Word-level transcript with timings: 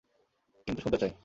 কিন্তু 0.67 0.81
শুনতে 0.81 0.97
চাই। 1.01 1.11